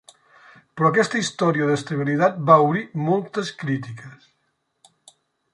[0.79, 4.29] Però aquesta història d'estabilitat va obrir moltes crítiques.